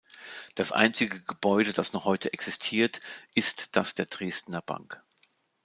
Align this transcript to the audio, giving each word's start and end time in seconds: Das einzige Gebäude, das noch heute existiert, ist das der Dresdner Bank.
Das 0.55 0.71
einzige 0.71 1.19
Gebäude, 1.21 1.73
das 1.73 1.93
noch 1.93 2.05
heute 2.05 2.33
existiert, 2.33 3.01
ist 3.35 3.75
das 3.75 3.93
der 3.93 4.07
Dresdner 4.07 4.63
Bank. 4.63 4.99